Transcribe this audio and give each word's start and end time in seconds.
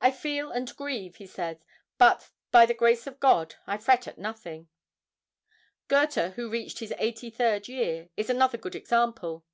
"I 0.00 0.10
feel 0.10 0.50
and 0.50 0.74
grieve," 0.74 1.14
he 1.14 1.26
says, 1.28 1.58
"but 1.96 2.28
by 2.50 2.66
the 2.66 2.74
grace 2.74 3.06
of 3.06 3.20
God 3.20 3.54
I 3.68 3.76
fret 3.76 4.08
at 4.08 4.18
nothing." 4.18 4.66
Goethe, 5.86 6.34
who 6.34 6.50
reached 6.50 6.80
his 6.80 6.92
eighty 6.98 7.30
third 7.30 7.68
year, 7.68 8.08
is 8.16 8.28
another 8.28 8.58
good 8.58 8.74
example. 8.74 9.44